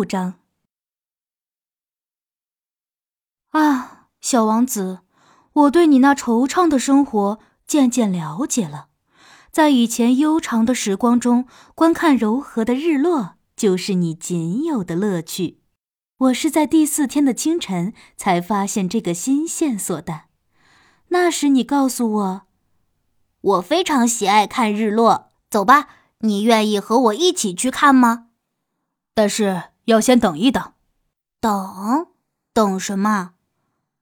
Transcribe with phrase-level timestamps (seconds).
[0.00, 0.36] 六章。
[3.50, 5.00] 啊，小王子，
[5.52, 8.88] 我对你那惆怅的生活渐渐了解了。
[9.50, 15.60] 在以前悠长的时光中，观看柔和的日落就是你仅有的乐趣。
[16.16, 20.22] 我是在第四天的清晨才发现这个新线索的。
[21.08, 22.42] 那时你告诉我，
[23.42, 25.32] 我非常喜爱看日落。
[25.50, 25.88] 走吧，
[26.20, 28.28] 你愿意和我一起去看吗？
[29.12, 30.72] 但是要先等一等。
[31.40, 32.08] 等？
[32.52, 33.34] 等什么？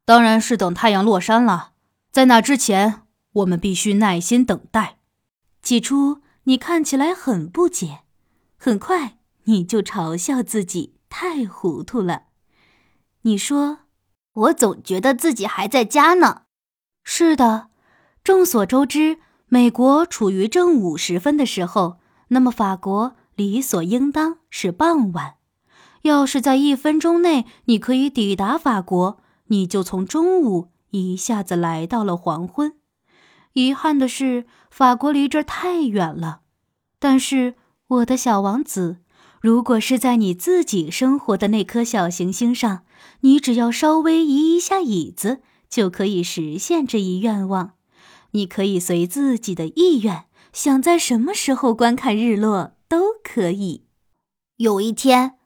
[0.05, 1.73] 当然是等太阳落山了。
[2.11, 3.03] 在那之前，
[3.33, 4.99] 我们必须耐心等待。
[5.63, 8.01] 起初你看起来很不解，
[8.57, 12.25] 很快你就嘲笑自己太糊涂了。
[13.23, 13.81] 你说
[14.33, 16.43] ：“我总觉得自己还在家呢。”
[17.05, 17.69] 是的，
[18.25, 21.99] 众所周知，美国处于正午时分的时候，
[22.29, 25.38] 那么法国理所应当是傍晚。
[26.03, 32.75] 要是在一分钟内你可以抵达法国，你就从中午一下子来到了黄昏。
[33.55, 36.41] 遗憾的是，法国离这儿太远了。
[36.99, 37.55] 但是，
[37.89, 38.99] 我的小王子，
[39.41, 42.85] 如果是在你自己生活的那颗小行星上，
[43.21, 47.73] 你只要稍微移一下椅子，就可以实现这一愿望。
[48.33, 53.87] 你可以随自己的意愿，想在什么时候观看日落都可以。
[54.57, 55.38] 有一天，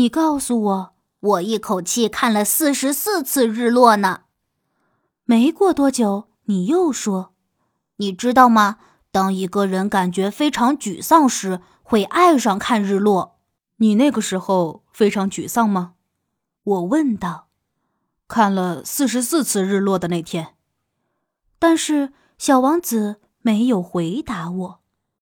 [0.00, 4.22] 你告诉我，我一口气看了四十四次日落呢。
[5.26, 7.34] 没过多久，你又说。
[7.96, 8.78] 你知道吗？
[9.10, 13.36] 当一个人感觉非常沮丧时，会爱上看日落。
[13.76, 15.92] 你那个时候非常沮丧吗？
[16.64, 17.48] 我问道。
[18.26, 20.54] 看了四十四次日落的那天。
[21.58, 24.79] 但是小王子没有回答我。